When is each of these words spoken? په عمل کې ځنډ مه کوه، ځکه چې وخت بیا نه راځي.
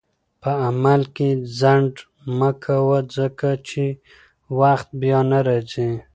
په 0.41 0.51
عمل 0.67 1.01
کې 1.15 1.29
ځنډ 1.59 1.93
مه 2.37 2.51
کوه، 2.63 2.99
ځکه 3.17 3.49
چې 3.67 3.83
وخت 4.59 4.87
بیا 5.01 5.19
نه 5.31 5.39
راځي. 5.47 5.89